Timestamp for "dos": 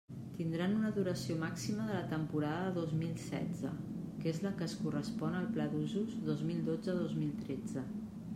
2.79-2.95, 6.33-6.45, 7.05-7.17